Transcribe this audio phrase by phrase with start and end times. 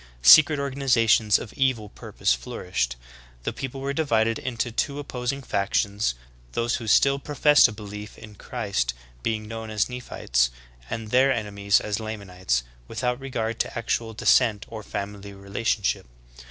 [0.23, 2.95] Secret organizations of evil pur pose ^flourished;^
[3.43, 6.15] the people were divided into two opposing factions,
[6.53, 10.49] those who still professed a belief in Christ being known as Nephites
[10.89, 12.63] and their enemies as Lamanites.
[12.87, 16.07] without regard to actual descent or family relationship.